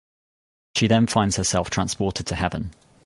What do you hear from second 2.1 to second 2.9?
to Heaven.